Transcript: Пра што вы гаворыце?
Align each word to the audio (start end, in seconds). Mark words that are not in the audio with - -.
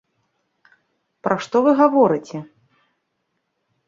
Пра 1.27 1.35
што 1.45 1.61
вы 1.67 1.71
гаворыце? 1.81 2.37